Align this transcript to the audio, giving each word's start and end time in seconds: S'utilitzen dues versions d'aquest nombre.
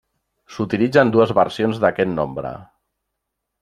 S'utilitzen 0.55 1.13
dues 1.17 1.35
versions 1.41 1.81
d'aquest 1.87 2.15
nombre. 2.19 2.57